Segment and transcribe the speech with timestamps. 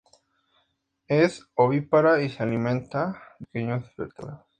[1.09, 4.47] Es ovípara y se alimenta de pequeños vertebrados.